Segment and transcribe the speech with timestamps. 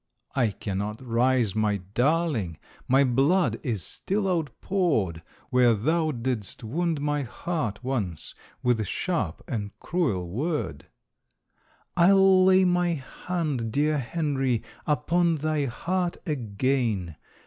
[0.35, 2.57] "I cannot rise, my darling,
[2.87, 8.33] My blood is still outpoured Where thou didst wound my heart once
[8.63, 10.87] With sharp and cruel word."
[11.95, 12.93] "I'll lay my
[13.27, 17.15] hand, dear Henry, Upon thy heart again.